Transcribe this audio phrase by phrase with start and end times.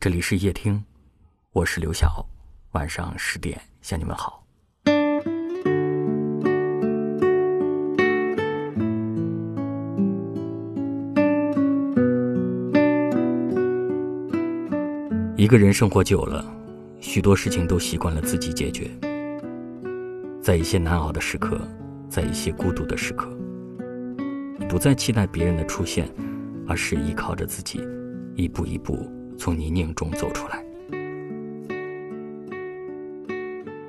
[0.00, 0.84] 这里是夜听，
[1.50, 2.24] 我是刘晓，
[2.70, 4.44] 晚上十点向你们好。
[15.36, 16.44] 一个人生活久了，
[17.00, 18.88] 许多事情都习惯了自己解决。
[20.40, 21.60] 在一些难熬的时刻，
[22.08, 23.28] 在一些孤独的时刻，
[24.68, 26.08] 不再期待别人的出现，
[26.68, 27.80] 而是依靠着自己，
[28.36, 28.96] 一步一步
[29.38, 30.62] 从泥泞中走出来。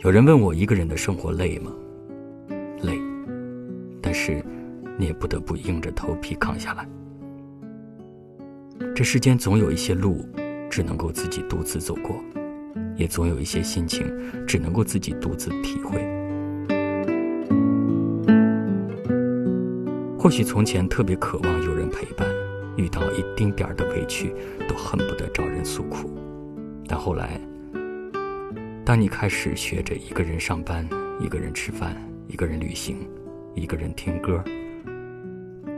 [0.00, 1.70] 有人问我，一个人的生活累吗？
[2.82, 2.98] 累，
[4.02, 4.44] 但是
[4.98, 6.88] 你也不得不硬着头皮扛下来。
[8.94, 10.26] 这世间总有一些路。
[10.70, 12.16] 只能够自己独自走过，
[12.96, 14.04] 也总有一些心情
[14.44, 16.04] 只能够自己独自体会。
[20.18, 22.28] 或许从前特别渴望有人陪伴，
[22.76, 24.34] 遇到一丁点儿的委屈
[24.68, 26.10] 都恨不得找人诉苦。
[26.86, 27.40] 但后来，
[28.84, 30.88] 当你开始学着一个人上班、
[31.20, 31.96] 一个人吃饭、
[32.28, 33.08] 一个人旅行、
[33.54, 34.42] 一个人听歌，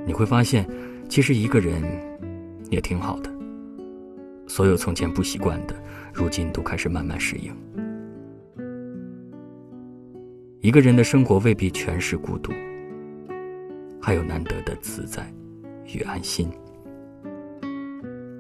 [0.05, 0.69] 你会发现，
[1.09, 1.83] 其实一个人
[2.71, 3.31] 也挺好的。
[4.49, 5.75] 所有从前不习惯的，
[6.13, 7.55] 如今都开始慢慢适应。
[10.61, 12.53] 一个人的生活未必全是孤独，
[14.01, 15.33] 还有难得的自在
[15.85, 16.51] 与安心。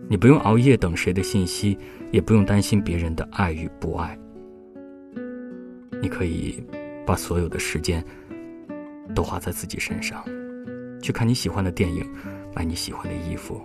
[0.08, 1.76] 你不用熬夜等谁的信息，
[2.12, 4.18] 也不用担心别人的爱与不爱。
[6.00, 6.62] 你可以
[7.04, 8.04] 把所有的时间
[9.14, 10.24] 都花在自己身上，
[11.02, 12.08] 去看你喜欢的电影，
[12.54, 13.60] 买你喜欢的衣服。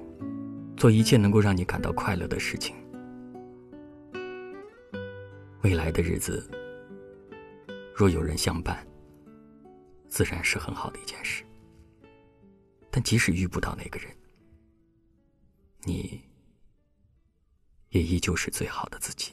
[0.75, 2.75] 做一切能够让你感到快乐的事情。
[5.61, 6.49] 未来的日子，
[7.95, 8.83] 若有人相伴，
[10.07, 11.43] 自然是很好的一件事。
[12.89, 14.09] 但即使遇不到那个人，
[15.83, 16.19] 你
[17.91, 19.31] 也依旧是最好的自己。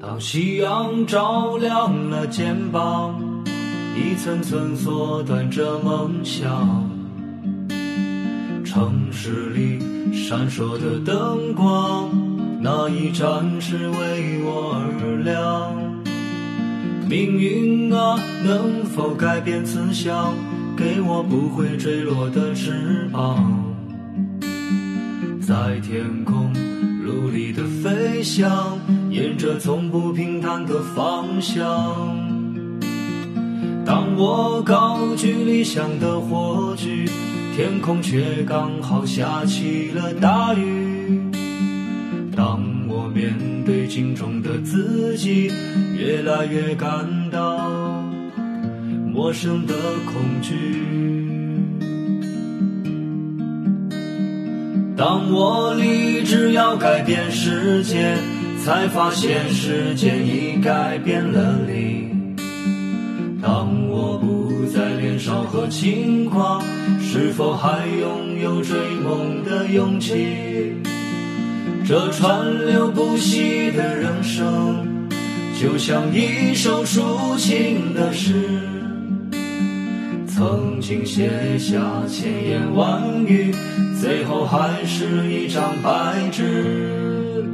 [0.00, 3.20] 当夕阳照亮了肩膀，
[3.96, 6.93] 一层层缩短着梦想。
[8.74, 9.78] 城市里
[10.12, 12.10] 闪烁的灯光，
[12.60, 15.72] 那一盏是为我而亮。
[17.08, 20.34] 命运啊，能否改变慈祥，
[20.76, 23.62] 给我不会坠落的翅膀，
[25.40, 26.52] 在天空
[27.04, 28.76] 努力的飞翔。
[29.08, 32.23] 沿着从不平坦的方向，
[34.16, 37.04] 我高举理想的火炬，
[37.56, 41.20] 天空却刚好下起了大雨。
[42.36, 45.50] 当我面对镜中的自己，
[45.96, 48.02] 越来越感到
[49.12, 49.74] 陌生的
[50.06, 50.52] 恐惧。
[54.96, 58.16] 当我立志要改变世界。
[58.64, 61.93] 才发现时间已改变了你。
[65.24, 66.62] 少和轻狂，
[67.00, 70.76] 是否还拥有追梦的勇气？
[71.88, 75.08] 这川流不息的人生，
[75.58, 78.34] 就像一首抒情的诗，
[80.26, 83.50] 曾经写下千言万语，
[83.98, 87.46] 最后还是一张白纸。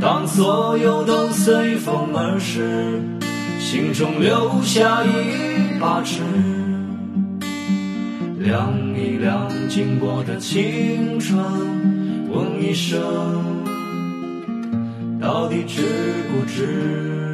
[0.00, 3.02] 当所有都随风而逝，
[3.74, 6.22] 心中留下一把尺，
[8.38, 11.36] 量一量经过的青春，
[12.30, 13.02] 问一声，
[15.20, 15.82] 到底值
[16.30, 17.33] 不值？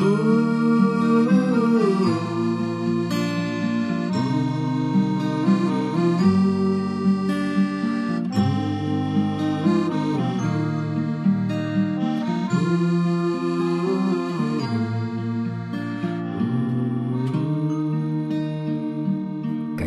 [0.00, 0.08] 感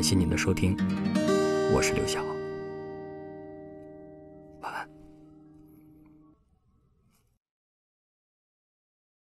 [0.04, 0.77] 谢您的收听，
[1.74, 2.32] 我是刘晓。